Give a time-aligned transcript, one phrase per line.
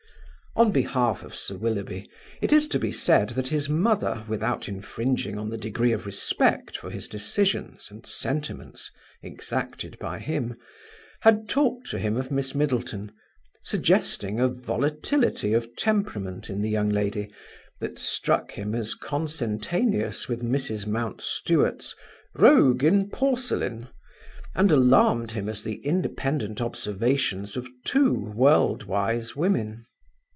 [0.53, 2.09] On behalf of Sir Willoughby,
[2.41, 6.75] it is to be said that his mother, without infringing on the degree of respect
[6.75, 8.91] for his decisions and sentiments
[9.23, 10.57] exacted by him,
[11.21, 13.13] had talked to him of Miss Middleton,
[13.63, 17.29] suggesting a volatility of temperament in the young lady
[17.79, 21.95] that struck him as consentaneous with Mrs Mountstuart's
[22.35, 23.87] "rogue in porcelain",
[24.53, 29.85] and alarmed him as the independent observations of two world wise women.